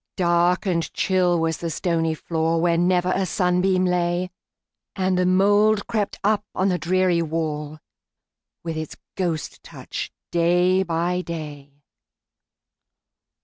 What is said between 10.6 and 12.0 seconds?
by day.